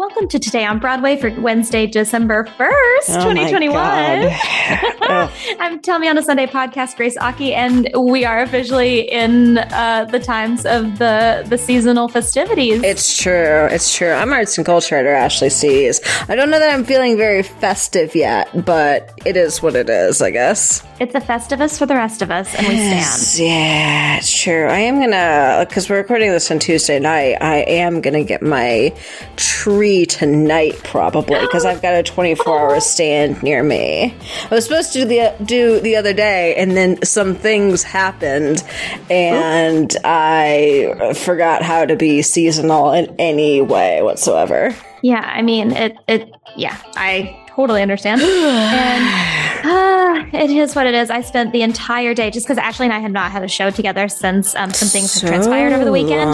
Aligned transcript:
Welcome 0.00 0.28
to 0.28 0.38
Today 0.38 0.64
on 0.64 0.78
Broadway 0.78 1.18
for 1.18 1.28
Wednesday, 1.42 1.86
December 1.86 2.44
1st, 2.44 3.18
Oh 3.18 3.32
2021. 3.34 3.74
God. 3.74 5.30
I'm 5.60 5.78
Tell 5.82 5.98
Me 5.98 6.08
on 6.08 6.16
a 6.16 6.22
Sunday 6.22 6.46
podcast, 6.46 6.96
Grace 6.96 7.18
Aki, 7.18 7.52
and 7.52 7.90
we 7.94 8.24
are 8.24 8.40
officially 8.40 9.00
in 9.00 9.58
uh, 9.58 10.06
the 10.10 10.18
times 10.18 10.64
of 10.64 10.96
the, 10.96 11.44
the 11.50 11.58
seasonal 11.58 12.08
festivities. 12.08 12.82
It's 12.82 13.22
true. 13.22 13.66
It's 13.70 13.94
true. 13.94 14.10
I'm 14.12 14.32
arts 14.32 14.56
and 14.56 14.64
culture 14.64 14.94
editor 14.94 15.12
Ashley 15.12 15.50
Sees. 15.50 16.00
I 16.30 16.34
don't 16.34 16.48
know 16.48 16.58
that 16.58 16.72
I'm 16.72 16.84
feeling 16.84 17.18
very 17.18 17.42
festive 17.42 18.14
yet, 18.14 18.64
but 18.64 19.12
it 19.26 19.36
is 19.36 19.60
what 19.60 19.76
it 19.76 19.90
is, 19.90 20.22
I 20.22 20.30
guess. 20.30 20.82
It's 20.98 21.14
a 21.14 21.20
festivus 21.20 21.78
for 21.78 21.84
the 21.84 21.94
rest 21.94 22.22
of 22.22 22.30
us, 22.30 22.54
and 22.54 22.66
we 22.68 23.00
stand. 23.02 23.48
Yeah, 23.48 24.16
it's 24.16 24.42
true. 24.42 24.66
I 24.66 24.78
am 24.78 24.98
gonna, 24.98 25.66
because 25.68 25.90
we're 25.90 25.96
recording 25.98 26.30
this 26.30 26.50
on 26.50 26.58
Tuesday 26.58 26.98
night, 26.98 27.36
I 27.42 27.56
am 27.56 28.00
gonna 28.00 28.24
get 28.24 28.40
my 28.40 28.94
tree 29.36 29.89
tonight, 30.06 30.78
probably, 30.84 31.40
because 31.40 31.64
I've 31.64 31.82
got 31.82 31.94
a 31.94 32.02
24 32.02 32.58
hour 32.58 32.80
stand 32.80 33.42
near 33.42 33.62
me. 33.62 34.14
I 34.50 34.54
was 34.54 34.64
supposed 34.64 34.92
to 34.92 35.00
do 35.00 35.04
the, 35.04 35.34
do 35.44 35.80
the 35.80 35.96
other 35.96 36.12
day, 36.12 36.54
and 36.56 36.76
then 36.76 37.02
some 37.02 37.34
things 37.34 37.82
happened, 37.82 38.62
and 39.10 39.94
I 40.04 41.14
forgot 41.16 41.62
how 41.62 41.84
to 41.84 41.96
be 41.96 42.22
seasonal 42.22 42.92
in 42.92 43.14
any 43.18 43.60
way 43.60 44.02
whatsoever. 44.02 44.74
Yeah, 45.02 45.20
I 45.20 45.42
mean, 45.42 45.72
it, 45.72 45.96
it, 46.08 46.30
yeah, 46.56 46.76
I 46.96 47.46
totally 47.60 47.82
understand. 47.82 48.20
and 48.22 49.64
uh, 50.34 50.38
it 50.38 50.50
is 50.50 50.74
what 50.74 50.86
it 50.86 50.94
is. 50.94 51.10
I 51.10 51.20
spent 51.20 51.52
the 51.52 51.62
entire 51.62 52.14
day 52.14 52.30
just 52.30 52.46
because 52.46 52.58
Ashley 52.58 52.86
and 52.86 52.92
I 52.92 52.98
had 53.00 53.12
not 53.12 53.30
had 53.30 53.42
a 53.42 53.48
show 53.48 53.70
together 53.70 54.08
since 54.08 54.54
um, 54.56 54.72
some 54.72 54.88
things 54.88 55.20
have 55.20 55.28
transpired 55.30 55.72
over 55.72 55.84
the 55.84 55.92
weekend. 55.92 56.30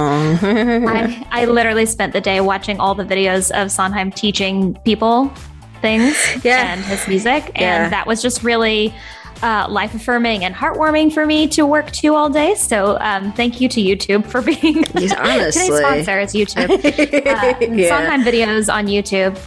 I, 0.88 1.26
I 1.30 1.44
literally 1.46 1.86
spent 1.86 2.12
the 2.12 2.20
day 2.20 2.40
watching 2.40 2.78
all 2.80 2.94
the 2.94 3.04
videos 3.04 3.50
of 3.50 3.70
Sondheim 3.70 4.10
teaching 4.12 4.74
people 4.84 5.32
things 5.82 6.16
Yeah. 6.44 6.72
and 6.72 6.80
his 6.84 7.06
music. 7.08 7.50
Yeah. 7.54 7.84
And 7.84 7.92
that 7.92 8.06
was 8.06 8.22
just 8.22 8.42
really 8.42 8.94
uh, 9.42 9.66
life 9.68 9.94
affirming 9.94 10.44
and 10.44 10.54
heartwarming 10.54 11.12
for 11.12 11.26
me 11.26 11.46
to 11.48 11.66
work 11.66 11.90
to 11.90 12.14
all 12.14 12.30
day. 12.30 12.54
So 12.54 12.96
um, 13.00 13.32
thank 13.32 13.60
you 13.60 13.68
to 13.68 13.80
YouTube 13.82 14.24
for 14.26 14.40
being 14.50 14.78
honestly. 15.18 15.66
today's 15.66 15.78
sponsor 15.78 16.20
is 16.20 16.32
YouTube. 16.32 16.70
Uh, 17.26 17.74
Yeah. 17.74 17.88
Sondheim 17.88 18.22
videos 18.22 18.72
on 18.72 18.86
YouTube. 18.86 19.38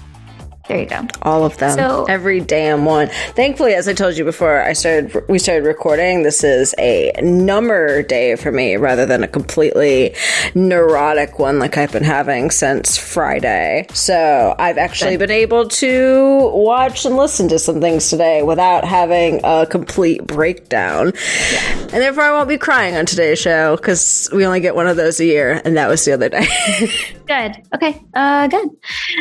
There 0.69 0.79
you 0.79 0.85
go. 0.85 1.01
All 1.23 1.43
of 1.45 1.57
them. 1.57 1.75
So- 1.77 2.05
Every 2.07 2.39
damn 2.39 2.85
one. 2.85 3.09
Thankfully, 3.35 3.73
as 3.73 3.87
I 3.87 3.93
told 3.93 4.15
you 4.17 4.23
before, 4.23 4.61
I 4.61 4.73
started 4.73 5.27
we 5.27 5.39
started 5.39 5.65
recording. 5.65 6.21
This 6.23 6.43
is 6.43 6.75
a 6.77 7.11
number 7.21 8.03
day 8.03 8.35
for 8.35 8.51
me 8.51 8.77
rather 8.77 9.05
than 9.07 9.23
a 9.23 9.27
completely 9.27 10.15
neurotic 10.53 11.39
one 11.39 11.57
like 11.59 11.77
I've 11.77 11.91
been 11.91 12.03
having 12.03 12.51
since 12.51 12.97
Friday. 12.97 13.87
So 13.93 14.55
I've 14.59 14.77
actually 14.77 15.17
been 15.17 15.31
able 15.31 15.67
to 15.69 16.51
watch 16.53 17.03
and 17.05 17.17
listen 17.17 17.49
to 17.49 17.57
some 17.57 17.81
things 17.81 18.09
today 18.09 18.43
without 18.43 18.85
having 18.85 19.41
a 19.43 19.65
complete 19.65 20.25
breakdown. 20.27 21.13
And 21.91 22.01
therefore 22.03 22.23
I 22.23 22.31
won't 22.31 22.47
be 22.47 22.59
crying 22.59 22.95
on 22.95 23.07
today's 23.07 23.39
show 23.39 23.75
because 23.75 24.29
we 24.31 24.45
only 24.45 24.59
get 24.59 24.75
one 24.75 24.85
of 24.87 24.97
those 24.97 25.19
a 25.19 25.25
year, 25.25 25.61
and 25.65 25.75
that 25.77 25.89
was 25.89 26.05
the 26.05 26.13
other 26.13 26.29
day. 26.29 26.45
Good. 27.27 27.55
Okay. 27.75 28.01
Uh, 28.13 28.47
good. 28.47 28.69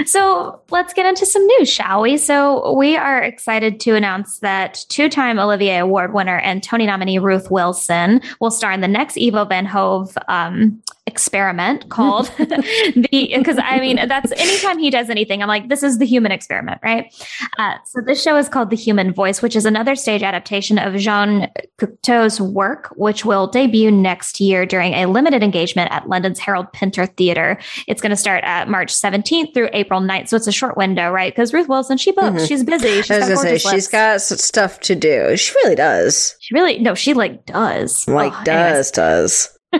So 0.06 0.60
let's 0.70 0.92
get 0.92 1.06
into 1.06 1.26
some 1.26 1.46
news, 1.46 1.68
shall 1.68 2.02
we? 2.02 2.16
So 2.16 2.72
we 2.72 2.96
are 2.96 3.22
excited 3.22 3.80
to 3.80 3.94
announce 3.94 4.38
that 4.40 4.84
two-time 4.88 5.38
Olivier 5.38 5.78
Award 5.78 6.12
winner 6.12 6.38
and 6.38 6.62
Tony 6.62 6.86
nominee 6.86 7.18
Ruth 7.18 7.50
Wilson 7.50 8.20
will 8.40 8.50
star 8.50 8.72
in 8.72 8.80
the 8.80 8.88
next 8.88 9.18
Ivo 9.18 9.44
van 9.44 9.66
Hove 9.66 10.16
um, 10.28 10.82
experiment 11.08 11.88
called 11.88 12.26
the. 12.38 13.32
Because 13.36 13.58
I 13.58 13.80
mean, 13.80 13.96
that's 14.06 14.30
anytime 14.32 14.78
he 14.78 14.90
does 14.90 15.10
anything, 15.10 15.42
I'm 15.42 15.48
like, 15.48 15.68
this 15.68 15.82
is 15.82 15.98
the 15.98 16.06
human 16.06 16.30
experiment, 16.30 16.80
right? 16.84 17.12
Uh, 17.58 17.74
so 17.84 18.00
this 18.00 18.22
show 18.22 18.36
is 18.36 18.48
called 18.48 18.70
The 18.70 18.76
Human 18.76 19.12
Voice, 19.12 19.42
which 19.42 19.56
is 19.56 19.64
another 19.64 19.96
stage 19.96 20.22
adaptation 20.22 20.78
of 20.78 20.94
Jean 20.96 21.48
Cocteau's 21.78 22.40
work, 22.40 22.92
which 22.96 23.24
will 23.24 23.46
debut 23.46 23.90
next 23.90 24.38
year 24.40 24.66
during 24.66 24.92
a 24.92 25.06
limited 25.06 25.42
engagement 25.42 25.90
at 25.90 26.08
London's 26.08 26.38
Harold 26.38 26.72
Pinter 26.72 27.06
Theatre. 27.06 27.58
It's 27.86 28.02
going 28.02 28.10
to 28.10 28.16
start 28.16 28.44
at 28.44 28.68
March 28.68 28.92
17th 28.92 29.54
through 29.54 29.70
April 29.78 30.00
9th. 30.00 30.28
So 30.28 30.36
it's 30.36 30.46
a 30.46 30.52
short 30.52 30.76
window, 30.76 31.10
right? 31.10 31.32
Because 31.32 31.52
Ruth 31.54 31.68
Wilson, 31.68 31.96
she 31.96 32.12
books. 32.12 32.46
She's 32.46 32.64
busy. 32.64 33.02
She's 33.02 33.08
Mm-hmm. 33.08 33.12
I 33.14 33.18
was 33.18 33.28
got 33.28 33.44
gonna 33.44 33.58
say 33.58 33.70
she's 33.70 33.88
got 33.88 34.20
stuff 34.20 34.80
to 34.80 34.94
do. 34.94 35.36
She 35.36 35.52
really 35.64 35.74
does. 35.76 36.36
She 36.40 36.54
really, 36.54 36.78
no, 36.78 36.94
she 36.94 37.14
like 37.14 37.46
does. 37.46 38.06
Like 38.08 38.32
Oh, 38.32 38.36
anyways. 38.36 38.44
does 38.44 38.90
does. 38.90 39.57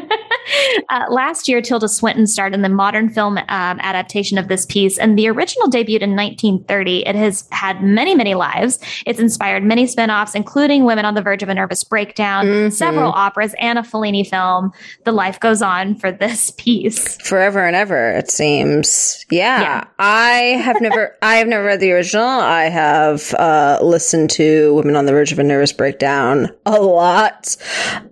Uh, 0.88 1.04
last 1.10 1.47
year, 1.47 1.60
Tilda 1.60 1.88
Swinton 1.88 2.26
starred 2.26 2.54
in 2.54 2.62
the 2.62 2.69
modern 2.71 3.10
film 3.10 3.37
um, 3.37 3.44
adaptation 3.49 4.38
of 4.38 4.49
this 4.49 4.65
piece, 4.65 4.97
and 4.97 5.19
the 5.19 5.28
original 5.28 5.69
debuted 5.69 6.00
in 6.00 6.16
1930. 6.16 7.06
It 7.06 7.15
has 7.15 7.47
had 7.53 7.82
many, 7.82 8.15
many 8.15 8.34
lives. 8.34 8.78
It's 9.04 9.19
inspired 9.19 9.62
many 9.62 9.87
spin 9.87 10.10
offs, 10.10 10.34
including 10.34 10.84
Women 10.84 11.04
on 11.04 11.12
the 11.15 11.21
Verge 11.21 11.43
of 11.43 11.50
a 11.50 11.54
Nervous 11.54 11.84
Breakdown, 11.84 12.47
Mhm. 12.47 12.72
several 12.72 13.12
operas, 13.12 13.54
and 13.60 13.78
a 13.78 13.82
Fellini 13.82 14.26
film. 14.26 14.72
The 15.04 15.12
life 15.12 15.38
goes 15.38 15.60
on 15.60 15.94
for 15.97 16.10
this 16.10 16.50
piece. 16.53 17.19
forever 17.22 17.66
and 17.66 17.76
ever 17.76 18.12
it 18.12 18.31
seems 18.31 19.26
yeah, 19.31 19.60
Yeah. 19.60 19.84
i 19.99 20.59
have 20.65 20.81
never 20.81 21.15
i 21.22 21.37
have 21.37 21.47
never 21.47 21.65
read 21.65 21.81
the 21.81 21.93
original 21.93 22.25
i 22.26 22.65
have 22.65 23.34
uh 23.34 23.78
listened 23.82 24.31
to 24.31 24.75
women 24.75 24.97
on 24.97 25.05
the 25.05 25.12
verge 25.12 25.32
of 25.32 25.38
a 25.38 25.43
nervous 25.44 25.72
breakdown 25.72 26.49
a 26.65 26.81
lot 26.81 27.55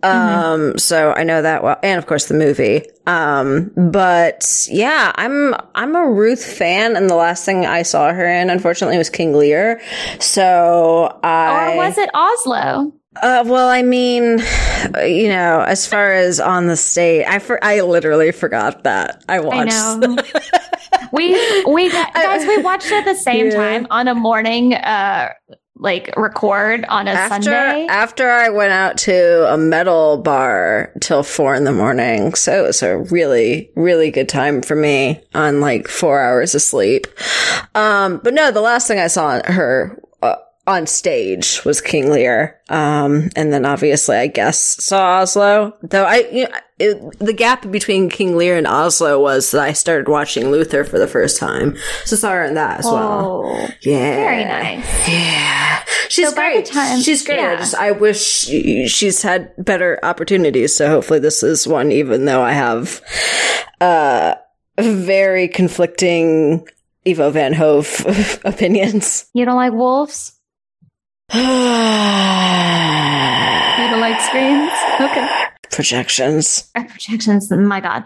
um 0.03 0.77
so 0.77 1.13
i 1.13 1.23
know 1.23 1.41
that 1.41 1.63
well 1.67 1.79
and 1.83 1.99
of 1.99 2.07
course 2.07 2.27
the 2.27 2.35
movie 2.35 2.83
um 3.07 3.71
but 3.91 4.67
yeah 4.71 5.11
i'm 5.17 5.55
i'm 5.75 5.95
a 5.97 6.09
ruth 6.11 6.45
fan 6.45 6.97
and 6.97 7.11
the 7.11 7.15
last 7.15 7.45
thing 7.45 7.67
i 7.67 7.83
saw 7.83 8.13
her 8.13 8.27
in 8.27 8.49
unfortunately 8.51 8.97
was 8.97 9.11
king 9.11 9.33
lear 9.35 9.81
so 10.21 11.19
i 11.23 11.73
Or 11.73 11.77
was 11.77 11.99
it 11.99 12.11
Oslo? 12.15 12.93
uh, 13.23 13.43
well, 13.47 13.67
I 13.71 13.81
mean, 13.81 14.41
you 15.07 15.29
know, 15.31 15.65
as 15.67 15.87
far 15.87 16.13
as 16.13 16.39
on 16.39 16.67
the 16.67 16.77
state, 16.77 17.25
I 17.25 17.39
for, 17.39 17.59
I 17.65 17.81
literally 17.81 18.31
forgot 18.31 18.85
that 18.85 19.25
I 19.27 19.37
I 19.37 19.41
watched. 19.41 19.73
know. 19.73 20.19
we 21.13 21.33
we 21.65 21.91
got, 21.91 22.13
guys 22.15 22.47
we 22.47 22.59
watched 22.63 22.93
it 22.93 22.93
at 22.93 23.05
the 23.07 23.15
same 23.15 23.47
Yeah. 23.47 23.55
time 23.57 23.87
on 23.91 24.07
a 24.09 24.15
morning 24.15 24.75
uh 24.75 25.31
like 25.79 26.15
record 26.17 26.85
on 26.87 27.07
a 27.07 27.11
After 27.11 27.43
Sunday. 27.43 27.87
after 27.89 28.31
I 28.31 28.49
went 28.49 28.73
out 28.73 28.97
to 28.99 29.53
a 29.53 29.57
metal 29.57 30.19
bar 30.19 30.93
till 31.01 31.23
four 31.23 31.55
in 31.55 31.65
the 31.65 31.73
morning, 31.73 32.35
so 32.35 32.65
it 32.65 32.67
was 32.67 32.83
a 32.83 32.99
really 32.99 33.71
really 33.75 34.11
good 34.11 34.29
time 34.29 34.63
for 34.63 34.75
me 34.75 35.21
on 35.35 35.61
like 35.61 35.89
four 35.89 36.21
hours 36.21 36.55
of 36.55 36.63
sleep. 36.63 37.07
Um, 37.75 38.19
but 38.23 38.35
no, 38.35 38.51
the 38.51 38.61
last 38.61 38.89
thing 38.89 38.99
I 38.99 39.09
saw 39.09 39.41
her. 39.45 40.01
On 40.69 40.85
stage 40.89 41.65
was 41.65 41.81
King 41.81 42.11
Lear, 42.11 42.59
um, 42.69 43.31
and 43.37 43.53
then 43.53 43.65
obviously 43.65 44.17
I 44.17 44.27
guess 44.27 44.59
saw 44.83 45.21
Oslo. 45.21 45.75
Though 45.83 46.03
I, 46.05 46.29
you 46.33 46.43
know, 46.49 46.57
it, 46.81 47.19
the 47.21 47.33
gap 47.33 47.71
between 47.71 48.11
King 48.11 48.37
Lear 48.37 48.57
and 48.57 48.67
Oslo 48.67 49.23
was 49.23 49.53
that 49.53 49.61
I 49.63 49.73
started 49.75 50.09
watching 50.09 50.51
Luther 50.51 50.83
for 50.83 50.99
the 50.99 51.07
first 51.07 51.39
time, 51.39 51.77
so 52.05 52.17
saw 52.17 52.31
her 52.33 52.45
in 52.45 52.55
that 52.55 52.81
as 52.81 52.85
well. 52.85 53.43
Oh, 53.47 53.69
Yeah, 53.83 54.17
very 54.17 54.45
nice. 54.45 55.09
Yeah, 55.09 55.85
she's 56.09 56.31
So 56.31 56.35
great. 56.35 56.67
time- 56.67 57.01
she's 57.01 57.25
great. 57.25 57.39
I 57.39 57.55
just 57.57 57.77
I 57.77 57.93
wish 57.93 58.21
she- 58.21 58.89
she's 58.89 59.23
had 59.23 59.53
better 59.59 60.01
opportunities. 60.03 60.75
So 60.75 60.89
hopefully 60.89 61.21
this 61.21 61.45
is 61.45 61.69
one. 61.69 61.93
Even 61.93 62.25
though 62.25 62.43
I 62.43 62.51
have 62.53 63.01
uh 63.81 64.35
very 64.81 65.47
conflicting 65.47 66.67
Ivo 67.07 67.31
van 67.31 67.53
Hove 67.53 68.41
opinions. 68.45 69.27
You 69.33 69.45
don't 69.45 69.55
like 69.55 69.73
wolves? 69.73 70.33
You 73.77 73.91
don't 73.91 74.21
screens? 74.21 74.73
Okay. 75.01 75.29
Projections. 75.71 76.71
Projections, 76.75 77.51
my 77.51 77.81
God. 77.81 78.05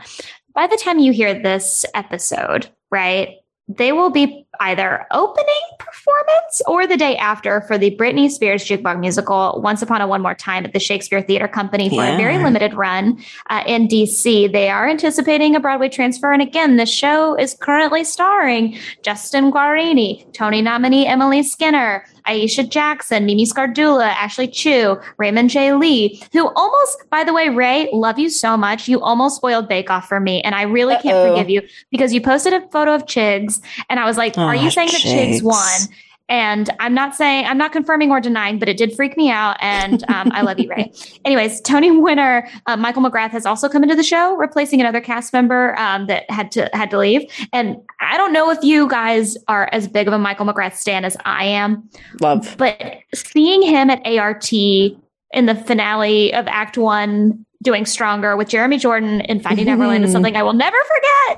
By 0.54 0.66
the 0.66 0.76
time 0.76 0.98
you 0.98 1.12
hear 1.12 1.34
this 1.34 1.84
episode, 1.94 2.68
right, 2.90 3.36
they 3.68 3.92
will 3.92 4.10
be 4.10 4.46
either 4.58 5.06
opening 5.12 5.46
performance 5.78 6.60
or 6.66 6.86
the 6.86 6.96
day 6.96 7.16
after 7.16 7.60
for 7.62 7.78
the 7.78 7.96
Britney 7.96 8.28
Spears 8.28 8.64
jukebox 8.64 8.98
musical 8.98 9.60
Once 9.62 9.80
Upon 9.80 10.00
a 10.00 10.08
One 10.08 10.22
More 10.22 10.34
Time 10.34 10.64
at 10.64 10.72
the 10.72 10.80
Shakespeare 10.80 11.22
Theater 11.22 11.46
Company 11.46 11.88
for 11.88 12.02
a 12.02 12.16
very 12.16 12.38
limited 12.38 12.74
run 12.74 13.22
uh, 13.48 13.62
in 13.66 13.86
DC. 13.86 14.52
They 14.52 14.70
are 14.70 14.88
anticipating 14.88 15.54
a 15.54 15.60
Broadway 15.60 15.88
transfer. 15.88 16.32
And 16.32 16.42
again, 16.42 16.76
the 16.78 16.86
show 16.86 17.38
is 17.38 17.56
currently 17.60 18.02
starring 18.02 18.76
Justin 19.02 19.52
Guarini, 19.52 20.30
Tony 20.32 20.62
nominee 20.62 21.06
Emily 21.06 21.44
Skinner, 21.44 22.04
Aisha 22.30 22.68
Jackson, 22.68 23.26
Mimi 23.26 23.44
Scardula, 23.44 24.08
Ashley 24.08 24.46
Chu, 24.46 25.00
Raymond 25.16 25.50
J. 25.50 25.74
Lee, 25.74 26.22
who 26.32 26.48
almost, 26.54 27.10
by 27.10 27.24
the 27.24 27.32
way, 27.32 27.48
Ray, 27.48 27.88
love 27.92 28.18
you 28.18 28.30
so 28.30 28.56
much. 28.56 28.88
You 28.88 29.00
almost 29.00 29.36
spoiled 29.36 29.68
Bake 29.68 29.90
Off 29.90 30.08
for 30.08 30.20
me. 30.20 30.40
And 30.42 30.54
I 30.54 30.62
really 30.62 30.96
can't 30.98 31.28
forgive 31.28 31.50
you 31.50 31.62
because 31.90 32.12
you 32.12 32.20
posted 32.20 32.52
a 32.52 32.60
photo 32.68 32.94
of 32.94 33.06
Chigs 33.06 33.60
and 33.88 33.98
I 33.98 34.04
was 34.04 34.16
like, 34.16 34.38
Aw, 34.38 34.46
are 34.46 34.54
you 34.54 34.68
oh, 34.68 34.70
saying 34.70 34.90
that 34.92 35.00
Chigs 35.00 35.40
Chigs. 35.40 35.42
won? 35.42 35.80
And 36.30 36.70
I'm 36.78 36.94
not 36.94 37.16
saying, 37.16 37.46
I'm 37.46 37.58
not 37.58 37.72
confirming 37.72 38.12
or 38.12 38.20
denying, 38.20 38.60
but 38.60 38.68
it 38.68 38.76
did 38.76 38.94
freak 38.94 39.16
me 39.16 39.30
out. 39.30 39.56
And 39.60 40.04
um, 40.08 40.30
I 40.32 40.42
love 40.42 40.60
you, 40.60 40.70
Ray. 40.70 40.92
Anyways, 41.24 41.60
Tony 41.60 41.90
winner 41.90 42.48
uh, 42.66 42.76
Michael 42.76 43.02
McGrath 43.02 43.30
has 43.30 43.44
also 43.44 43.68
come 43.68 43.82
into 43.82 43.96
the 43.96 44.04
show, 44.04 44.36
replacing 44.36 44.80
another 44.80 45.00
cast 45.00 45.32
member 45.32 45.76
um, 45.76 46.06
that 46.06 46.30
had 46.30 46.52
to 46.52 46.70
had 46.72 46.88
to 46.90 46.98
leave. 46.98 47.28
And 47.52 47.76
I 48.00 48.16
don't 48.16 48.32
know 48.32 48.50
if 48.50 48.62
you 48.62 48.88
guys 48.88 49.36
are 49.48 49.68
as 49.72 49.88
big 49.88 50.06
of 50.06 50.14
a 50.14 50.18
Michael 50.18 50.46
McGrath 50.46 50.74
stan 50.74 51.04
as 51.04 51.16
I 51.24 51.44
am. 51.44 51.90
Love. 52.20 52.54
But 52.56 52.80
seeing 53.12 53.62
him 53.62 53.90
at 53.90 54.06
ART 54.06 54.52
in 54.52 55.46
the 55.46 55.54
finale 55.66 56.32
of 56.32 56.46
Act 56.46 56.78
One 56.78 57.44
doing 57.62 57.84
stronger 57.84 58.36
with 58.36 58.48
Jeremy 58.48 58.78
Jordan 58.78 59.20
in 59.22 59.40
Finding 59.40 59.66
Neverland 59.66 60.04
is 60.04 60.12
something 60.12 60.36
I 60.36 60.44
will 60.44 60.52
never 60.52 60.76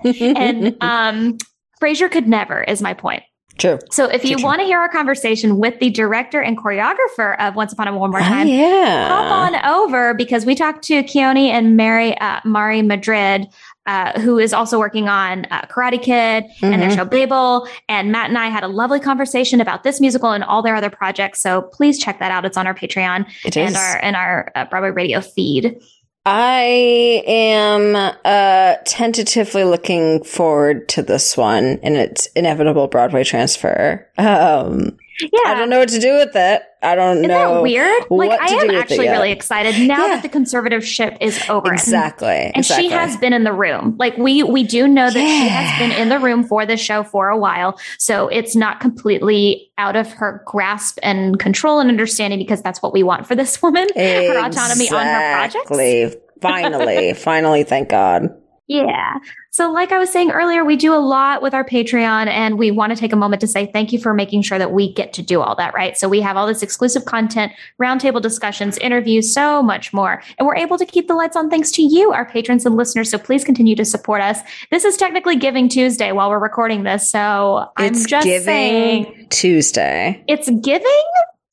forget. 0.03 0.21
and 0.37 0.77
um, 0.83 1.39
Frasier 1.81 2.11
could 2.11 2.29
never, 2.29 2.62
is 2.62 2.83
my 2.83 2.94
point. 2.94 3.23
True. 3.58 3.78
So 3.90 4.06
if 4.06 4.25
you 4.25 4.37
want 4.43 4.60
to 4.60 4.64
hear 4.66 4.78
our 4.78 4.88
conversation 4.88 5.58
with 5.58 5.78
the 5.78 5.90
director 5.90 6.40
and 6.40 6.56
choreographer 6.56 7.38
of 7.38 7.54
Once 7.54 7.72
Upon 7.72 7.87
a 7.87 7.96
One 7.96 8.10
More 8.10 8.20
Oh, 8.20 8.25
Time, 8.25 8.49
yeah. 8.49 9.08
hop 9.08 9.31
on 9.54 9.64
over 9.70 10.14
because 10.14 10.46
we 10.46 10.54
talked 10.54 10.82
to 10.84 11.02
Keone 11.02 11.49
and 11.49 11.76
Mary 11.76 12.16
uh, 12.19 12.40
Mari 12.44 12.82
Madrid. 12.82 13.46
Uh, 13.84 14.12
who 14.20 14.38
is 14.38 14.52
also 14.52 14.78
working 14.78 15.08
on 15.08 15.44
uh, 15.50 15.62
Karate 15.62 16.00
Kid 16.00 16.44
and 16.62 16.81
their 16.81 16.88
Mhm. 16.90 16.94
show 16.94 17.04
Babel. 17.04 17.66
And 17.88 18.12
Matt 18.12 18.28
and 18.28 18.38
I 18.38 18.46
had 18.46 18.62
a 18.62 18.69
lovely 18.69 19.00
conversation 19.00 19.60
about 19.60 19.82
this 19.82 20.00
musical 20.00 20.31
and 20.31 20.44
all 20.44 20.62
their 20.62 20.76
other 20.76 20.88
projects. 20.88 21.43
So 21.43 21.62
please 21.62 21.98
check 21.98 22.20
that 22.20 22.31
out. 22.31 22.44
It's 22.44 22.56
on 22.56 22.69
our 22.69 22.75
Patreon 22.75 23.26
and 23.56 23.76
our 23.76 23.96
and 24.00 24.14
our 24.14 24.52
uh, 24.55 24.66
Broadway 24.66 24.90
Radio 24.90 25.20
feed. 25.20 25.81
I 26.24 27.22
am 27.26 27.96
uh 28.24 28.76
tentatively 28.84 29.64
looking 29.64 30.22
forward 30.22 30.88
to 30.90 31.02
this 31.02 31.36
one 31.36 31.80
and 31.82 31.96
its 31.96 32.26
inevitable 32.36 32.86
Broadway 32.86 33.24
transfer. 33.24 34.08
Um 34.19 34.96
Yeah, 35.22 35.50
I 35.50 35.54
don't 35.54 35.70
know 35.70 35.78
what 35.78 35.88
to 35.90 36.00
do 36.00 36.14
with 36.16 36.34
it. 36.34 36.62
I 36.82 36.94
don't 36.94 37.19
Isn't 37.19 37.28
know 37.28 37.54
that 37.56 37.62
weird? 37.62 38.04
Like 38.10 38.40
I 38.40 38.46
am 38.46 38.60
do 38.60 38.66
with 38.66 38.74
it 38.76 38.78
actually 38.80 39.08
really 39.08 39.30
excited 39.30 39.86
now 39.86 40.06
Yeah. 40.06 40.16
that 40.16 40.22
the 40.22 40.28
conservatorship 40.28 41.16
is 41.20 41.40
over. 41.48 41.72
Exactly. 41.72 42.28
And 42.28 42.56
exactly. 42.56 42.88
she 42.88 42.92
has 42.92 43.16
been 43.16 43.32
in 43.32 43.44
the 43.44 43.52
room. 43.52 43.94
Like 43.98 44.16
we 44.16 44.42
we 44.42 44.64
do 44.64 44.88
know 44.88 45.10
that 45.10 45.12
she 45.12 45.48
has 45.48 45.78
been 45.78 45.92
in 45.92 46.08
the 46.08 46.19
room 46.19 46.42
for 46.42 46.66
the 46.66 46.76
show 46.76 47.04
for 47.04 47.28
a 47.28 47.38
while. 47.38 47.78
So 47.98 48.28
it's 48.28 48.56
not 48.56 48.80
completely 48.80 49.70
out 49.78 49.96
of 49.96 50.10
her 50.12 50.42
grasp 50.46 50.98
and 51.02 51.38
control 51.38 51.78
and 51.78 51.88
understanding 51.88 52.38
because 52.38 52.62
that's 52.62 52.82
what 52.82 52.92
we 52.92 53.02
want 53.02 53.26
for 53.26 53.34
this 53.36 53.62
woman. 53.62 53.86
Her 53.94 54.44
autonomy 54.44 54.90
on 54.90 55.06
her 55.06 55.32
projects. 55.34 55.70
Exactly. 55.70 56.14
Finally, 56.40 57.14
finally, 57.16 57.62
thank 57.62 57.88
God. 57.88 58.28
Yeah. 58.69 59.19
So, 59.50 59.70
like 59.70 59.93
I 59.93 59.99
was 59.99 60.09
saying 60.09 60.31
earlier, 60.31 60.64
we 60.64 60.76
do 60.76 60.94
a 60.94 60.97
lot 60.97 61.43
with 61.43 61.53
our 61.53 61.64
Patreon, 61.64 62.29
and 62.29 62.59
we 62.59 62.70
want 62.70 62.93
to 62.93 62.99
take 62.99 63.12
a 63.12 63.17
moment 63.17 63.41
to 63.41 63.47
say 63.47 63.67
thank 63.67 63.93
you 63.93 63.99
for 63.99 64.14
making 64.14 64.43
sure 64.43 64.59
that 64.59 64.73
we 64.73 64.93
get 64.93 65.12
to 65.14 65.23
do 65.23 65.43
all 65.43 65.55
that, 65.56 65.75
right? 65.75 65.97
So, 65.99 66.09
we 66.09 66.20
have 66.20 66.37
all 66.37 66.47
this 66.47 66.62
exclusive 66.62 67.05
content, 67.05 67.53
roundtable 67.81 68.23
discussions, 68.23 68.79
interviews, 68.79 69.32
so 69.32 69.62
much 69.62 69.93
more. 69.93 70.23
And 70.38 70.47
we're 70.47 70.56
able 70.56 70.79
to 70.79 70.87
keep 70.87 71.09
the 71.09 71.14
lights 71.14 71.37
on 71.37 71.50
thanks 71.50 71.70
to 71.73 71.82
you, 71.82 72.12
our 72.12 72.25
patrons 72.25 72.64
and 72.64 72.76
listeners. 72.76 73.11
So, 73.11 73.19
please 73.19 73.44
continue 73.44 73.75
to 73.76 73.85
support 73.85 74.23
us. 74.23 74.41
This 74.70 74.85
is 74.85 74.97
technically 74.97 75.37
Giving 75.37 75.69
Tuesday 75.69 76.12
while 76.12 76.31
we're 76.31 76.38
recording 76.38 76.85
this. 76.85 77.08
So, 77.08 77.69
I'm 77.76 77.93
it's 77.93 78.06
just 78.06 78.25
giving 78.25 78.44
saying 78.44 79.26
Tuesday. 79.31 80.25
it's 80.29 80.49
Giving 80.49 81.05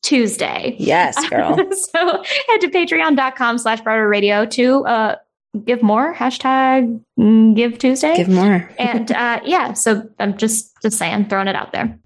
Tuesday. 0.04 0.76
Yes, 0.80 1.28
girl. 1.28 1.56
so 1.74 2.24
head 2.48 2.62
to 2.62 2.70
patreon.com 2.70 3.58
slash 3.58 3.82
Broadway 3.82 4.06
radio 4.06 4.46
to 4.46 4.86
uh, 4.86 5.16
give 5.66 5.82
more 5.82 6.14
hashtag 6.14 7.02
mm, 7.20 7.56
give 7.56 7.78
Tuesday. 7.78 8.16
Give 8.16 8.30
more. 8.30 8.70
and 8.78 9.12
uh, 9.12 9.40
yeah, 9.44 9.74
so 9.74 10.04
I'm 10.20 10.38
just 10.38 10.74
just 10.82 10.98
saying, 10.98 11.26
throwing 11.30 11.48
it 11.48 11.56
out 11.56 11.72
there. 11.72 12.00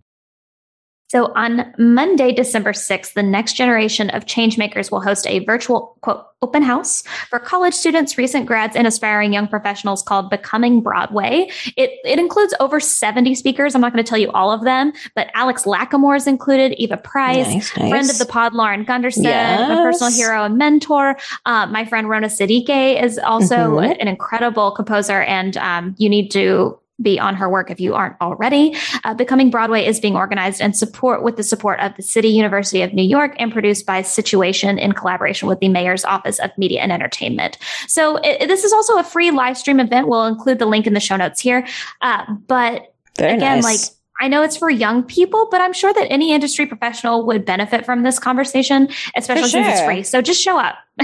So 1.14 1.32
on 1.36 1.72
Monday, 1.78 2.32
December 2.32 2.72
6th, 2.74 3.14
the 3.14 3.22
next 3.22 3.54
generation 3.54 4.10
of 4.10 4.26
changemakers 4.26 4.90
will 4.90 5.00
host 5.00 5.28
a 5.28 5.46
virtual 5.46 5.96
quote 6.02 6.26
open 6.42 6.64
house 6.64 7.04
for 7.30 7.38
college 7.38 7.76
students, 7.76 8.18
recent 8.18 8.48
grads, 8.48 8.76
and 8.76 8.88
aspiring 8.88 9.32
young 9.32 9.48
professionals 9.48 10.02
called 10.02 10.32
Becoming 10.32 10.82
Broadway. 10.82 11.52
It 11.78 11.92
it 12.04 12.18
includes 12.18 12.56
over 12.60 12.80
70 12.80 13.36
speakers. 13.36 13.76
I'm 13.76 13.82
not 13.82 13.94
going 13.94 14.04
to 14.04 14.10
tell 14.10 14.18
you 14.18 14.32
all 14.32 14.52
of 14.52 14.64
them, 14.64 14.92
but 15.14 15.30
Alex 15.36 15.66
Lacamoire 15.66 16.18
is 16.18 16.26
included, 16.26 16.74
Eva 16.80 16.98
Price, 16.98 17.48
Nice, 17.48 17.78
nice. 17.78 17.90
friend 17.90 18.10
of 18.10 18.18
the 18.18 18.26
pod, 18.26 18.56
Lauren 18.56 18.84
Gunderson, 18.84 19.24
my 19.24 19.76
personal 19.84 20.12
hero 20.12 20.46
and 20.46 20.58
mentor. 20.58 21.16
Uh, 21.46 21.68
my 21.68 21.86
friend 21.86 22.10
Rona 22.10 22.28
Siddiqui 22.28 23.02
is 23.02 23.20
also 23.20 23.56
Mhm. 23.56 23.98
an 24.00 24.08
incredible 24.08 24.72
composer, 24.72 25.22
and 25.22 25.58
um, 25.58 25.94
you 26.00 26.10
need 26.10 26.32
to 26.32 26.76
be 27.04 27.20
on 27.20 27.36
her 27.36 27.50
work 27.50 27.70
if 27.70 27.80
you 27.80 27.94
aren't 27.94 28.16
already. 28.22 28.76
Uh, 29.04 29.14
Becoming 29.14 29.50
Broadway 29.50 29.86
is 29.86 30.00
being 30.00 30.16
organized 30.16 30.62
and 30.62 30.76
support 30.76 31.24
with 31.24 31.36
the 31.36 31.44
support 31.44 31.80
of 31.80 31.96
the 31.96 32.04
City 32.04 32.30
University 32.30 32.82
of 32.82 32.94
New 32.94 33.04
York 33.04 33.36
and 33.38 33.52
produced 33.52 33.86
by 33.86 34.02
Situation 34.02 34.80
in 34.80 34.94
collaboration 34.94 35.48
with 35.48 35.60
the 35.60 35.70
Mayor's 35.70 36.06
Office 36.06 36.40
of 36.40 36.52
Media 36.58 36.82
and 36.82 36.92
Entertainment. 36.92 37.58
So 37.88 38.18
it, 38.18 38.48
this 38.48 38.64
is 38.64 38.74
also 38.74 38.98
a 38.98 39.04
free 39.04 39.32
live 39.32 39.58
stream 39.58 39.80
event. 39.80 40.08
We'll 40.08 40.26
include 40.26 40.60
the 40.60 40.66
link 40.66 40.88
in 40.88 40.94
the 40.94 41.00
show 41.00 41.16
notes 41.16 41.40
here. 41.40 41.68
Uh, 42.02 42.26
but 42.48 42.94
Very 43.18 43.34
again, 43.34 43.60
nice. 43.60 43.64
like 43.64 43.98
I 44.22 44.28
know 44.28 44.44
it's 44.44 44.56
for 44.56 44.70
young 44.70 45.04
people, 45.04 45.48
but 45.52 45.60
I'm 45.60 45.74
sure 45.74 45.94
that 45.94 46.12
any 46.12 46.34
industry 46.34 46.66
professional 46.66 47.26
would 47.26 47.46
benefit 47.46 47.86
from 47.86 48.04
this 48.04 48.20
conversation, 48.20 48.90
especially 49.18 49.50
since 49.50 49.68
it's 49.68 49.86
free. 49.86 50.04
So 50.04 50.22
just 50.22 50.42
show 50.42 50.58
up. 50.58 50.76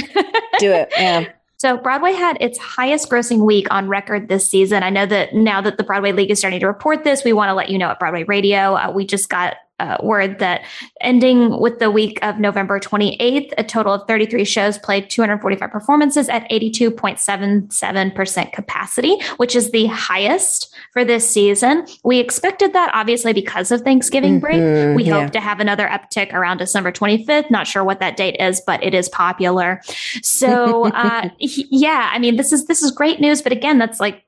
do 0.60 0.72
it. 0.72 0.90
Yeah. 0.98 1.25
So 1.59 1.77
Broadway 1.77 2.13
had 2.13 2.38
its 2.39 2.57
highest 2.57 3.09
grossing 3.09 3.45
week 3.45 3.67
on 3.69 3.89
record 3.89 4.29
this 4.29 4.47
season. 4.47 4.81
I 4.81 4.89
know 4.89 5.06
that 5.06 5.35
now 5.35 5.59
that 5.59 5.77
the 5.77 5.83
Broadway 5.83 6.13
League 6.13 6.31
is 6.31 6.39
starting 6.39 6.61
to 6.61 6.67
report 6.67 7.03
this, 7.03 7.25
we 7.25 7.33
want 7.33 7.50
to 7.50 7.53
let 7.53 7.69
you 7.69 7.77
know 7.77 7.89
at 7.89 8.00
Broadway 8.00 8.23
Radio. 8.23 8.75
Uh, 8.75 8.91
we 8.95 9.06
just 9.06 9.29
got 9.29 9.57
uh, 9.80 9.98
word 10.04 10.40
that 10.40 10.62
ending 11.02 11.60
with 11.60 11.80
the 11.80 11.92
week 11.92 12.20
of 12.22 12.40
November 12.40 12.80
28th, 12.80 13.52
a 13.58 13.64
total 13.64 13.94
of 13.94 14.08
33 14.08 14.46
shows 14.46 14.78
played 14.78 15.10
245 15.10 15.72
performances 15.72 16.30
at 16.30 16.50
82.77% 16.50 18.54
capacity, 18.54 19.18
which 19.38 19.56
is 19.56 19.72
the 19.72 19.88
highest 19.88 20.74
for 20.94 21.04
this 21.06 21.30
season. 21.30 21.86
We 22.04 22.20
expected 22.20 22.74
that 22.74 22.92
obviously 22.94 23.34
because 23.34 23.72
of 23.72 23.81
Thanksgiving 23.81 24.40
break. 24.40 24.60
Mhm, 24.60 24.96
We 24.96 25.04
yeah. 25.04 25.22
hope 25.22 25.31
to 25.31 25.40
have 25.40 25.60
another 25.60 25.88
uptick 25.88 26.34
around 26.34 26.58
December 26.58 26.92
25th. 26.92 27.50
Not 27.50 27.68
sure 27.68 27.84
what 27.84 28.00
that 28.00 28.18
date 28.18 28.38
is, 28.40 28.62
but 28.66 28.84
it 28.84 28.94
is 28.94 29.10
popular. 29.10 29.81
So, 30.22 30.86
uh, 30.94 31.30
yeah, 31.40 32.10
I 32.14 32.20
mean, 32.20 32.36
this 32.36 32.52
is 32.52 32.66
this 32.66 32.81
is 32.81 32.92
great 32.92 33.20
news. 33.20 33.42
But 33.42 33.52
again, 33.52 33.78
that's 33.78 34.00
like 34.00 34.24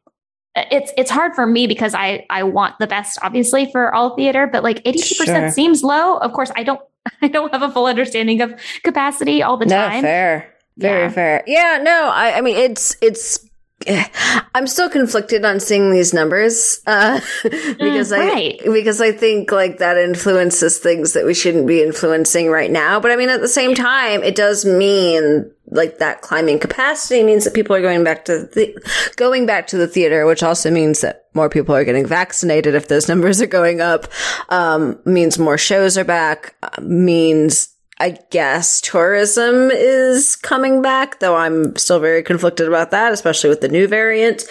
Uh, 0.55 0.63
it's 0.71 0.91
it's 0.97 1.09
hard 1.11 1.33
for 1.33 1.45
me 1.47 1.65
because 1.67 1.93
I 1.93 2.25
I 2.29 2.43
want 2.43 2.75
the 2.79 2.87
best, 2.87 3.17
obviously, 3.21 3.71
for 3.71 3.93
all 3.95 4.15
theater. 4.15 4.47
But 4.47 4.63
like 4.63 4.81
82 4.85 5.03
Sure. 5.15 5.25
percent 5.25 5.53
seems 5.53 5.83
low. 5.83 6.17
Of 6.17 6.33
course, 6.33 6.51
I 6.55 6.63
don't 6.63 6.81
I 7.21 7.27
don't 7.29 7.51
have 7.53 7.61
a 7.61 7.69
full 7.71 7.85
understanding 7.85 8.41
of 8.41 8.53
capacity 8.83 9.41
all 9.43 9.57
the 9.57 9.65
No, 9.65 9.75
time. 9.87 10.01
fair. 10.01 10.53
Very 10.77 11.03
Yeah. 11.03 11.09
fair. 11.09 11.43
Yeah, 11.47 11.79
no, 11.81 12.09
I, 12.13 12.37
I 12.37 12.41
mean, 12.41 12.55
it's, 12.57 12.95
it's, 13.01 13.45
I'm 14.55 14.67
still 14.67 14.89
conflicted 14.89 15.45
on 15.45 15.59
seeing 15.59 15.91
these 15.91 16.13
numbers, 16.13 16.81
uh, 16.87 17.19
because 17.43 18.11
I, 18.11 18.19
Mm, 18.21 18.33
right. 18.33 18.61
because 18.65 19.01
I 19.01 19.11
think 19.11 19.51
like 19.51 19.77
that 19.79 19.97
influences 19.97 20.77
things 20.79 21.13
that 21.13 21.25
we 21.25 21.33
shouldn't 21.33 21.67
be 21.67 21.81
influencing 21.81 22.49
right 22.49 22.69
now. 22.71 22.99
But 22.99 23.11
I 23.11 23.15
mean, 23.15 23.29
at 23.29 23.41
the 23.41 23.47
same 23.47 23.73
time, 23.75 24.23
it 24.23 24.35
does 24.35 24.65
mean 24.65 25.51
like 25.73 25.99
that 25.99 26.21
climbing 26.21 26.59
capacity 26.59 27.23
means 27.23 27.45
that 27.45 27.53
people 27.53 27.73
are 27.75 27.81
going 27.81 28.03
back 28.03 28.25
to 28.25 28.49
the, 28.53 28.77
going 29.15 29.45
back 29.45 29.67
to 29.67 29.77
the 29.77 29.87
theater, 29.87 30.25
which 30.25 30.43
also 30.43 30.69
means 30.69 30.99
that 30.99 31.27
more 31.33 31.47
people 31.49 31.73
are 31.73 31.85
getting 31.85 32.05
vaccinated. 32.05 32.75
If 32.75 32.89
those 32.89 33.07
numbers 33.07 33.41
are 33.41 33.47
going 33.47 33.79
up, 33.79 34.07
um, 34.49 34.99
means 35.05 35.39
more 35.39 35.57
shows 35.57 35.97
are 35.97 36.03
back, 36.03 36.55
uh, 36.61 36.81
means 36.81 37.69
I 38.01 38.17
guess 38.31 38.81
tourism 38.81 39.69
is 39.69 40.35
coming 40.35 40.81
back, 40.81 41.19
though 41.19 41.35
I'm 41.35 41.75
still 41.75 41.99
very 41.99 42.23
conflicted 42.23 42.67
about 42.67 42.89
that, 42.89 43.13
especially 43.13 43.51
with 43.51 43.61
the 43.61 43.67
new 43.67 43.87
variant. 43.87 44.43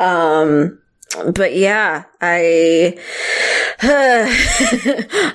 Um, 0.00 0.80
but 1.32 1.54
yeah, 1.54 2.02
I, 2.20 2.98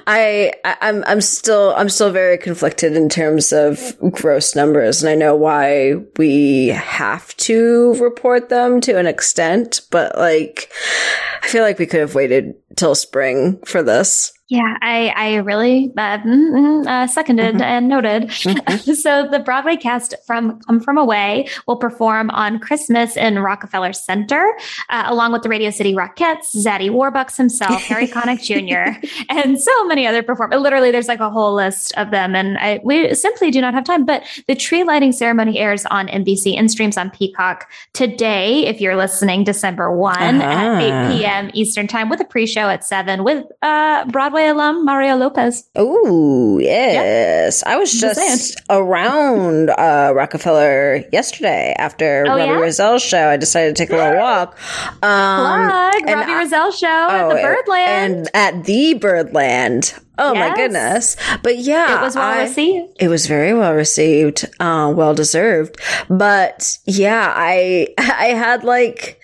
I, 0.06 0.52
I'm, 0.82 1.06
I'm 1.08 1.22
still, 1.22 1.74
I'm 1.78 1.88
still 1.88 2.12
very 2.12 2.38
conflicted 2.38 2.98
in 2.98 3.08
terms 3.08 3.54
of 3.54 3.98
gross 4.12 4.54
numbers. 4.54 5.02
And 5.02 5.10
I 5.10 5.16
know 5.16 5.38
why 5.38 5.94
we 6.18 6.68
have 6.68 7.36
to 7.38 7.94
report 8.04 8.50
them 8.50 8.82
to 8.82 8.98
an 8.98 9.08
extent, 9.08 9.80
but 9.92 10.18
like, 10.18 10.70
I 11.42 11.48
feel 11.48 11.64
like 11.64 11.80
we 11.80 11.86
could 11.86 12.02
have 12.02 12.16
waited 12.16 12.54
till 12.76 12.96
spring 12.96 13.62
for 13.66 13.82
this. 13.82 14.34
Yeah, 14.52 14.76
I, 14.82 15.14
I 15.16 15.36
really 15.36 15.94
uh, 15.98 16.18
mm, 16.18 16.26
mm, 16.26 16.86
uh, 16.86 17.08
seconded 17.08 17.56
Mhm. 17.56 17.62
and 17.62 17.88
noted. 17.88 18.32
so 18.98 19.26
the 19.32 19.40
Broadway 19.40 19.78
cast 19.78 20.14
from 20.28 20.60
Come 20.68 20.82
From 20.82 20.98
Away 20.98 21.48
will 21.68 21.78
perform 21.78 22.30
on 22.32 22.60
Christmas 22.60 23.16
in 23.16 23.40
Rockefeller 23.40 23.94
Center, 23.94 24.52
uh, 24.90 25.04
along 25.08 25.32
with 25.32 25.44
the 25.44 25.48
Radio 25.48 25.70
City 25.70 25.94
Rockettes, 25.96 26.54
Zaddy 26.54 26.90
Warbucks 26.90 27.38
himself, 27.38 27.82
Harry 27.84 28.08
Connick 28.10 28.42
Jr., 28.44 29.00
and 29.30 29.58
so 29.58 29.86
many 29.86 30.06
other 30.06 30.22
performers. 30.22 30.60
Literally, 30.60 30.92
there's 30.92 31.08
like 31.08 31.22
a 31.22 31.30
whole 31.30 31.54
list 31.56 31.94
of 31.96 32.12
them, 32.12 32.36
and 32.36 32.58
I, 32.58 32.82
we 32.84 33.16
simply 33.16 33.52
do 33.52 33.62
not 33.62 33.74
have 33.74 33.86
time. 33.86 34.06
But 34.06 34.24
the 34.50 34.56
tree 34.56 34.84
lighting 34.84 35.14
ceremony 35.14 35.60
airs 35.60 35.86
on 35.86 36.10
NBC 36.10 36.58
and 36.60 36.70
streams 36.70 36.98
on 36.98 37.10
Peacock 37.10 37.70
today. 37.94 38.66
If 38.66 38.82
you're 38.82 38.98
listening, 38.98 39.46
December 39.46 39.96
one 39.96 40.42
Uh-huh. 40.42 40.82
at 40.82 41.10
8 41.14 41.18
p.m. 41.20 41.52
Eastern 41.54 41.88
Time, 41.88 42.10
with 42.10 42.20
a 42.20 42.26
pre-show 42.26 42.68
at 42.68 42.84
seven, 42.84 43.24
with 43.24 43.46
uh, 43.62 44.04
Broadway 44.12 44.41
Broadway 44.42 44.64
alum 44.64 44.86
Mario 44.86 45.16
Lopez. 45.18 45.70
Oh, 45.76 46.58
yes. 46.60 47.64
I 47.66 47.78
was 47.78 47.92
Just 47.92 48.20
just 48.20 48.62
around 48.70 49.70
uh, 49.70 50.14
Rockefeller 50.16 51.04
yesterday 51.12 51.74
after 51.78 52.24
Oh, 52.28 52.32
Robbie 52.32 52.44
yeah? 52.44 52.60
Rozelle's 52.60 53.04
show. 53.04 53.28
I 53.30 53.38
decided 53.38 53.76
to 53.76 53.84
take 53.86 53.92
a 53.92 53.96
little 53.96 54.18
walk. 54.20 54.58
Um, 55.04 55.70
Plug 55.70 55.94
Robbie 56.18 56.32
I- 56.32 56.38
Rozelle 56.40 56.72
show 56.72 56.88
at 56.88 57.28
the 57.30 57.36
Oh, 57.38 57.42
Birdland. 57.42 58.14
And 58.16 58.30
at 58.34 58.64
the 58.66 58.94
Birdland. 58.96 59.94
Oh 60.18 60.36
my 60.36 60.56
goodness. 60.56 61.18
But 61.44 61.58
yeah. 61.58 62.00
it 62.00 62.02
was 62.04 62.16
well 62.16 62.26
I- 62.28 62.42
received. 62.44 62.96
It 63.00 63.08
was 63.08 63.28
very 63.28 63.54
well 63.54 63.74
received, 63.74 64.46
uh, 64.60 64.92
well 64.96 65.14
deserved. 65.14 65.78
But 66.10 66.78
yeah, 66.86 67.32
I, 67.36 67.88
I 67.98 68.28
had 68.34 68.64
like, 68.64 69.20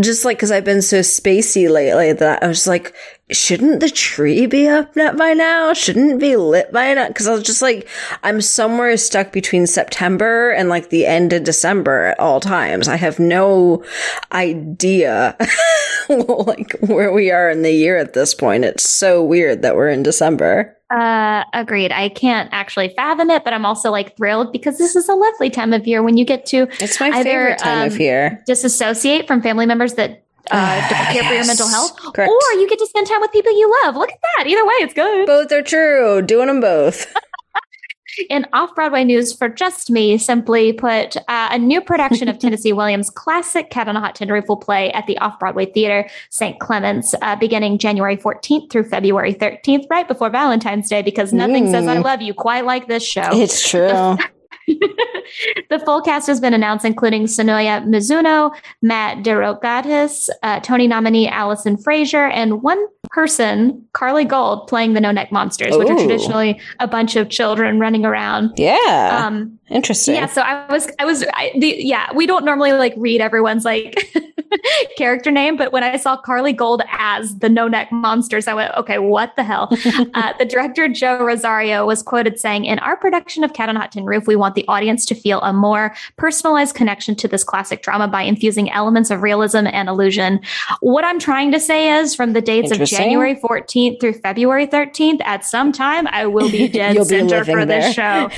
just 0.00 0.24
like, 0.24 0.38
cause 0.40 0.50
I've 0.50 0.64
been 0.64 0.82
so 0.82 1.00
spacey 1.00 1.70
lately 1.70 2.12
that 2.14 2.42
I 2.42 2.48
was 2.48 2.66
like, 2.66 2.94
shouldn't 3.34 3.80
the 3.80 3.90
tree 3.90 4.46
be 4.46 4.68
up 4.68 4.94
by 4.94 5.34
now? 5.34 5.72
Shouldn't 5.72 6.12
it 6.12 6.18
be 6.18 6.36
lit 6.36 6.72
by 6.72 6.94
now? 6.94 7.10
Cause 7.10 7.26
I 7.26 7.32
was 7.32 7.42
just 7.42 7.60
like, 7.62 7.88
I'm 8.22 8.40
somewhere 8.40 8.96
stuck 8.96 9.32
between 9.32 9.66
September 9.66 10.50
and 10.50 10.68
like 10.68 10.90
the 10.90 11.06
end 11.06 11.32
of 11.32 11.44
December 11.44 12.06
at 12.06 12.20
all 12.20 12.40
times. 12.40 12.88
I 12.88 12.96
have 12.96 13.18
no 13.18 13.84
idea 14.32 15.36
like 16.08 16.76
where 16.80 17.12
we 17.12 17.30
are 17.30 17.50
in 17.50 17.62
the 17.62 17.72
year 17.72 17.96
at 17.96 18.12
this 18.12 18.34
point. 18.34 18.64
It's 18.64 18.88
so 18.88 19.22
weird 19.22 19.62
that 19.62 19.76
we're 19.76 19.90
in 19.90 20.02
December. 20.02 20.76
Uh, 20.90 21.42
agreed. 21.52 21.90
I 21.90 22.08
can't 22.10 22.48
actually 22.52 22.90
fathom 22.94 23.30
it, 23.30 23.42
but 23.42 23.52
I'm 23.52 23.64
also 23.66 23.90
like 23.90 24.16
thrilled 24.16 24.52
because 24.52 24.78
this 24.78 24.94
is 24.94 25.08
a 25.08 25.14
lovely 25.14 25.50
time 25.50 25.72
of 25.72 25.86
year 25.86 26.02
when 26.02 26.16
you 26.16 26.24
get 26.24 26.46
to 26.46 26.68
It's 26.78 27.00
my 27.00 27.08
Either, 27.08 27.24
favorite 27.24 27.58
time 27.58 27.86
of 27.88 27.94
um, 27.94 28.00
year. 28.00 28.42
disassociate 28.46 29.26
from 29.26 29.42
family 29.42 29.66
members 29.66 29.94
that 29.94 30.23
uh, 30.50 30.88
care 31.12 31.24
for 31.24 31.34
your 31.34 31.46
mental 31.46 31.68
health, 31.68 31.96
Correct. 32.14 32.30
or 32.30 32.58
you 32.58 32.68
get 32.68 32.78
to 32.78 32.86
spend 32.86 33.06
time 33.06 33.20
with 33.20 33.32
people 33.32 33.52
you 33.56 33.70
love. 33.84 33.96
Look 33.96 34.10
at 34.10 34.18
that. 34.36 34.46
Either 34.46 34.64
way, 34.64 34.74
it's 34.80 34.94
good. 34.94 35.26
Both 35.26 35.52
are 35.52 35.62
true. 35.62 36.22
Doing 36.22 36.46
them 36.48 36.60
both. 36.60 37.12
In 38.30 38.46
off 38.52 38.72
Broadway 38.76 39.02
news 39.02 39.32
for 39.32 39.48
just 39.48 39.90
me, 39.90 40.18
simply 40.18 40.72
put, 40.72 41.16
uh, 41.16 41.48
a 41.50 41.58
new 41.58 41.80
production 41.80 42.28
of 42.28 42.38
Tennessee 42.40 42.72
Williams' 42.72 43.10
classic 43.10 43.70
Cat 43.70 43.88
on 43.88 43.96
a 43.96 44.00
Hot 44.00 44.14
Tin 44.14 44.30
Roof 44.30 44.44
will 44.48 44.56
play 44.56 44.92
at 44.92 45.04
the 45.08 45.18
Off 45.18 45.36
Broadway 45.40 45.66
Theater, 45.66 46.08
St. 46.30 46.60
Clements, 46.60 47.16
uh, 47.22 47.34
beginning 47.34 47.76
January 47.76 48.16
14th 48.16 48.70
through 48.70 48.84
February 48.84 49.34
13th, 49.34 49.86
right 49.90 50.06
before 50.06 50.30
Valentine's 50.30 50.88
Day, 50.88 51.02
because 51.02 51.32
nothing 51.32 51.68
says 51.68 51.88
I 51.88 51.96
Mm. 51.96 52.04
love 52.04 52.22
you 52.22 52.34
quite 52.34 52.64
like 52.64 52.86
this 52.86 53.02
show. 53.04 53.30
It's 53.32 53.68
true. 53.68 54.16
the 55.70 55.82
full 55.84 56.00
cast 56.02 56.26
has 56.26 56.40
been 56.40 56.54
announced, 56.54 56.84
including 56.84 57.24
Sonoya 57.24 57.84
Mizuno, 57.86 58.54
Matt 58.82 59.18
DeRogatis, 59.18 60.28
uh, 60.42 60.60
Tony 60.60 60.86
nominee 60.86 61.28
Alison 61.28 61.76
Fraser, 61.76 62.26
and 62.26 62.62
one 62.62 62.84
person, 63.10 63.86
Carly 63.92 64.24
Gold, 64.24 64.66
playing 64.66 64.94
the 64.94 65.00
No 65.00 65.12
Neck 65.12 65.30
Monsters, 65.30 65.76
which 65.76 65.88
are 65.88 65.96
traditionally 65.96 66.60
a 66.80 66.88
bunch 66.88 67.16
of 67.16 67.28
children 67.28 67.78
running 67.78 68.04
around. 68.04 68.52
Yeah. 68.56 69.24
Um, 69.26 69.58
Interesting. 69.68 70.14
yeah, 70.14 70.26
so 70.26 70.42
I 70.42 70.70
was, 70.72 70.88
I 70.98 71.04
was, 71.04 71.24
I, 71.34 71.52
the, 71.58 71.76
yeah, 71.78 72.12
we 72.14 72.26
don't 72.26 72.44
normally 72.44 72.72
like 72.72 72.94
read 72.96 73.20
everyone's 73.20 73.64
like 73.64 73.96
character 74.96 75.30
name, 75.30 75.56
but 75.56 75.72
when 75.72 75.82
I 75.82 75.96
saw 75.96 76.16
Carly 76.16 76.52
Gold 76.52 76.82
as 76.92 77.38
the 77.38 77.48
No 77.48 77.68
Neck 77.68 77.90
Monsters, 77.92 78.48
I 78.48 78.54
went, 78.54 78.74
okay, 78.76 78.98
what 78.98 79.36
the 79.36 79.44
hell? 79.44 79.68
uh, 80.14 80.32
the 80.38 80.44
director 80.44 80.88
Joe 80.88 81.24
Rosario 81.24 81.86
was 81.86 82.02
quoted 82.02 82.38
saying, 82.38 82.64
"In 82.64 82.78
our 82.80 82.96
production 82.96 83.44
of 83.44 83.52
Cat 83.52 83.68
on 83.68 83.76
a 83.76 83.80
Hot 83.80 83.92
Tin 83.92 84.04
Roof, 84.04 84.26
we 84.26 84.36
want 84.36 84.54
the 84.54 84.66
audience 84.68 85.04
to 85.06 85.14
feel 85.14 85.40
a 85.40 85.52
more 85.52 85.94
personalized 86.16 86.74
connection 86.74 87.14
to 87.16 87.28
this 87.28 87.44
classic 87.44 87.82
drama 87.82 88.08
by 88.08 88.22
infusing 88.22 88.70
elements 88.70 89.10
of 89.10 89.22
realism 89.22 89.66
and 89.66 89.88
illusion." 89.88 90.40
What 90.80 91.04
I'm 91.04 91.18
trying 91.18 91.52
to 91.52 91.60
say 91.60 91.98
is, 91.98 92.14
from 92.14 92.32
the 92.32 92.40
dates 92.40 92.70
of 92.70 92.86
January 92.86 93.36
14th 93.36 94.00
through 94.00 94.14
February 94.14 94.66
13th, 94.66 95.20
at 95.24 95.44
some 95.44 95.72
time 95.72 96.06
I 96.08 96.26
will 96.26 96.50
be 96.50 96.68
dead 96.74 97.04
center 97.06 97.44
for 97.44 97.64
this 97.64 97.94
show 97.94 98.30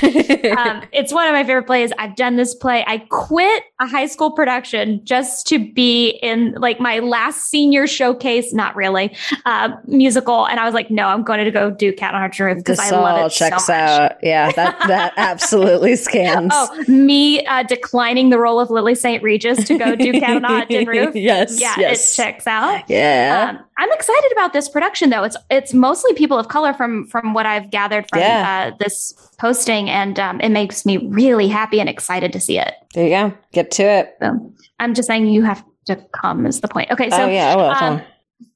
um, 0.56 0.82
it's 0.92 1.12
one 1.12 1.26
of 1.26 1.32
my 1.32 1.44
favorite 1.44 1.66
plays. 1.66 1.92
I've 1.98 2.16
done 2.16 2.36
this 2.36 2.54
play. 2.54 2.84
I 2.86 2.98
quit 2.98 3.64
a 3.80 3.86
high 3.86 4.06
school 4.06 4.30
production 4.30 5.04
just 5.04 5.46
to 5.48 5.58
be 5.58 6.05
in 6.10 6.52
like 6.52 6.80
my 6.80 6.98
last 7.00 7.48
senior 7.48 7.86
showcase, 7.86 8.52
not 8.52 8.74
really, 8.76 9.16
uh, 9.44 9.70
musical. 9.86 10.46
And 10.46 10.58
I 10.60 10.64
was 10.64 10.74
like, 10.74 10.90
no, 10.90 11.06
I'm 11.08 11.22
going 11.22 11.44
to 11.44 11.50
go 11.50 11.70
do 11.70 11.92
Cat 11.92 12.14
on 12.14 12.22
Archer 12.22 12.46
Roof 12.46 12.58
because 12.58 12.78
I 12.78 12.90
love 12.90 13.26
it 13.26 13.34
checks 13.34 13.66
so 13.66 13.72
much. 13.72 13.80
out. 13.80 14.12
Yeah, 14.22 14.52
that 14.52 14.78
that 14.88 15.12
absolutely 15.18 15.96
scans. 15.96 16.52
Oh, 16.54 16.84
me 16.88 17.44
uh, 17.46 17.62
declining 17.64 18.30
the 18.30 18.38
role 18.38 18.60
of 18.60 18.70
Lily 18.70 18.94
St. 18.94 19.22
Regis 19.22 19.64
to 19.66 19.78
go 19.78 19.94
do 19.96 20.12
Cat 20.12 20.36
on 20.36 20.44
a 20.44 20.48
Hot 20.48 20.68
Roof. 20.86 21.14
yes. 21.14 21.60
Yeah, 21.60 21.74
yes. 21.78 22.12
it 22.12 22.22
checks 22.22 22.46
out. 22.46 22.84
yeah. 22.88 23.56
Um, 23.58 23.64
I'm 23.78 23.92
excited 23.92 24.32
about 24.32 24.52
this 24.54 24.68
production, 24.68 25.10
though. 25.10 25.22
It's 25.24 25.36
it's 25.50 25.74
mostly 25.74 26.14
people 26.14 26.38
of 26.38 26.48
color 26.48 26.72
from 26.72 27.06
from 27.08 27.34
what 27.34 27.44
I've 27.46 27.70
gathered 27.70 28.06
from 28.08 28.20
Yeah. 28.20 28.70
uh, 28.72 28.76
this 28.78 29.12
posting, 29.38 29.90
and 29.90 30.18
um, 30.18 30.40
it 30.40 30.48
makes 30.48 30.86
me 30.86 30.96
really 30.96 31.46
happy 31.48 31.78
and 31.80 31.88
excited 31.88 32.32
to 32.32 32.40
see 32.40 32.58
it. 32.58 32.72
there 32.94 33.04
you 33.04 33.10
go. 33.10 33.36
Get 33.52 33.70
to 33.72 33.82
it. 33.82 34.16
So 34.22 34.52
I'm 34.78 34.94
just 34.94 35.06
saying 35.08 35.26
you 35.26 35.42
have 35.42 35.62
to 35.86 35.96
come 36.12 36.46
is 36.46 36.60
the 36.60 36.68
point. 36.68 36.90
Okay, 36.90 37.10
so 37.10 37.24
oh 37.24 37.28
yeah, 37.28 37.52
I 37.52 37.56
will. 37.56 37.70
um, 37.70 38.02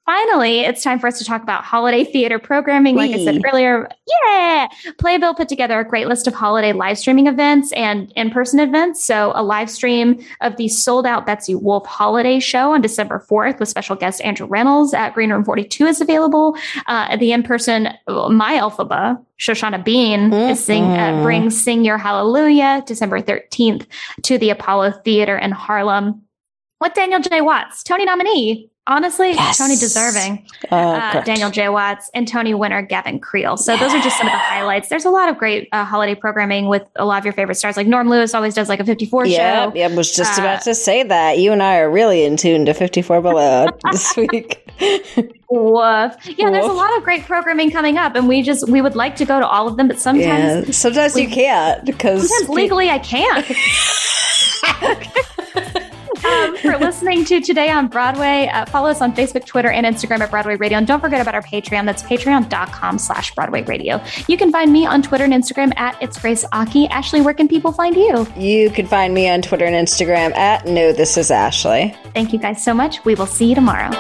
finally, 0.04 0.60
it's 0.60 0.82
time 0.82 0.98
for 0.98 1.06
us 1.06 1.18
to 1.18 1.24
talk 1.24 1.42
about 1.42 1.62
holiday 1.62 2.04
theater 2.04 2.38
programming. 2.38 2.96
Like 2.96 3.12
I 3.12 3.24
said 3.24 3.40
earlier, 3.46 3.88
yeah, 4.26 4.66
Playbill 4.98 5.34
put 5.34 5.48
together 5.48 5.78
a 5.78 5.84
great 5.88 6.08
list 6.08 6.26
of 6.26 6.34
holiday 6.34 6.72
live 6.72 6.98
streaming 6.98 7.28
events 7.28 7.70
and 7.72 8.12
in 8.16 8.30
person 8.30 8.58
events. 8.58 9.04
So, 9.04 9.32
a 9.36 9.42
live 9.44 9.70
stream 9.70 10.20
of 10.40 10.56
the 10.56 10.66
sold 10.68 11.06
out 11.06 11.26
Betsy 11.26 11.54
Wolfe 11.54 11.86
holiday 11.86 12.40
show 12.40 12.72
on 12.74 12.80
December 12.80 13.24
4th 13.30 13.60
with 13.60 13.68
special 13.68 13.94
guest 13.94 14.20
Andrew 14.22 14.46
Reynolds 14.46 14.92
at 14.92 15.14
Green 15.14 15.30
Room 15.30 15.44
42 15.44 15.86
is 15.86 16.00
available. 16.00 16.56
Uh, 16.86 17.16
the 17.16 17.32
in 17.32 17.42
person 17.44 17.90
My 18.08 18.54
Elphaba, 18.54 19.24
Shoshana 19.38 19.82
Bean, 19.84 20.32
is 20.32 20.62
sing, 20.62 20.82
uh, 20.82 21.12
Mhm. 21.12 21.22
brings 21.22 21.62
Sing 21.62 21.84
Your 21.84 21.98
Hallelujah 21.98 22.82
December 22.84 23.20
13th 23.20 23.86
to 24.22 24.38
the 24.38 24.50
Apollo 24.50 24.92
Theater 25.04 25.38
in 25.38 25.52
Harlem 25.52 26.22
with 26.80 26.94
Daniel 26.94 27.20
J. 27.20 27.40
Watts, 27.40 27.82
Tony 27.82 28.04
nominee. 28.04 28.68
Honestly, 28.86 29.32
Yes. 29.32 29.58
Tony 29.58 29.76
deserving. 29.76 30.44
Uh, 30.72 31.12
Uh. 31.14 31.20
Daniel 31.20 31.50
J. 31.50 31.68
Watts 31.68 32.10
and 32.12 32.26
Tony 32.26 32.54
winner 32.54 32.82
Gavin 32.82 33.20
Creel. 33.20 33.56
So 33.56 33.76
those 33.76 33.92
are 33.92 34.00
just 34.00 34.18
some 34.18 34.26
of 34.26 34.32
the 34.32 34.38
highlights. 34.38 34.88
There's 34.88 35.04
a 35.04 35.10
lot 35.10 35.28
of 35.28 35.38
great 35.38 35.68
uh, 35.70 35.84
holiday 35.84 36.16
programming 36.16 36.66
with 36.66 36.82
a 36.96 37.04
lot 37.04 37.18
of 37.18 37.24
your 37.24 37.34
favorite 37.34 37.54
stars. 37.54 37.76
Like 37.76 37.86
Norm 37.86 38.08
Lewis 38.08 38.34
always 38.34 38.54
does 38.54 38.68
like 38.68 38.80
a 38.80 38.84
54 38.84 39.26
Yeah, 39.26 39.66
show. 39.66 39.72
yeah, 39.76 39.86
I 39.86 39.94
was 39.94 40.16
just 40.16 40.38
Uh, 40.38 40.42
about 40.42 40.62
to 40.62 40.74
say 40.74 41.04
that. 41.04 41.38
You 41.38 41.52
and 41.52 41.62
I 41.62 41.78
are 41.78 41.90
really 41.90 42.24
in 42.24 42.36
tune 42.36 42.64
to 42.66 42.74
54 42.74 43.20
Below 43.20 43.66
this 43.92 44.16
week. 44.16 44.68
Woof. 45.50 46.16
Yeah, 46.38 46.50
there's 46.50 46.64
a 46.64 46.72
lot 46.72 46.96
of 46.96 47.04
great 47.04 47.24
programming 47.26 47.70
coming 47.70 47.96
up, 47.96 48.16
and 48.16 48.26
we 48.26 48.42
just 48.42 48.68
we 48.68 48.80
would 48.80 48.96
like 48.96 49.14
to 49.16 49.24
go 49.24 49.38
to 49.38 49.46
all 49.46 49.68
of 49.68 49.76
them, 49.76 49.86
but 49.86 50.00
sometimes 50.00 50.66
yeah, 50.66 50.72
sometimes 50.72 51.16
you 51.20 51.28
can't 51.28 51.84
because 51.84 52.28
sometimes 52.28 52.48
legally 52.48 52.90
I 52.90 52.98
can't. 52.98 53.46
um, 56.30 56.56
for 56.58 56.76
listening 56.78 57.24
to 57.26 57.40
Today 57.40 57.70
on 57.70 57.88
Broadway, 57.88 58.48
uh, 58.52 58.64
follow 58.66 58.88
us 58.88 59.00
on 59.00 59.14
Facebook, 59.14 59.44
Twitter, 59.46 59.70
and 59.70 59.86
Instagram 59.86 60.20
at 60.20 60.30
Broadway 60.30 60.56
Radio. 60.56 60.78
And 60.78 60.86
don't 60.86 61.00
forget 61.00 61.20
about 61.20 61.34
our 61.34 61.42
Patreon. 61.42 61.84
That's 61.86 62.02
patreon.com 62.02 62.98
slash 62.98 63.34
Broadway 63.34 63.62
Radio. 63.64 64.00
You 64.28 64.36
can 64.36 64.52
find 64.52 64.72
me 64.72 64.86
on 64.86 65.02
Twitter 65.02 65.24
and 65.24 65.32
Instagram 65.32 65.76
at 65.76 66.00
It's 66.02 66.18
Grace 66.18 66.44
Aki. 66.52 66.88
Ashley, 66.88 67.20
where 67.20 67.34
can 67.34 67.48
people 67.48 67.72
find 67.72 67.96
you? 67.96 68.26
you 68.36 68.70
can 68.70 68.86
find 68.86 69.12
me 69.14 69.28
on 69.28 69.42
Twitter 69.42 69.64
and 69.64 69.74
Instagram 69.74 70.34
at 70.36 70.66
No 70.66 70.92
This 70.92 71.16
Is 71.16 71.30
Ashley. 71.30 71.94
Thank 72.14 72.32
you 72.32 72.38
guys 72.38 72.62
so 72.62 72.72
much. 72.74 73.04
We 73.04 73.14
will 73.14 73.26
see 73.26 73.46
you 73.46 73.54
tomorrow. 73.54 73.90